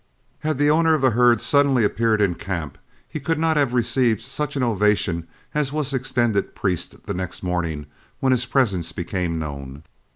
[0.39, 4.19] Had the owner of the herd suddenly appeared in camp, he could not have received
[4.21, 7.85] such an ovation as was extended Priest the next morning
[8.19, 9.83] when his presence became known.